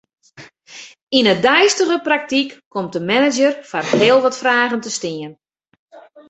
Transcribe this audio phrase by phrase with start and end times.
[1.17, 5.33] Yn 'e deistige praktyk komt de manager foar heel wat fragen te stean.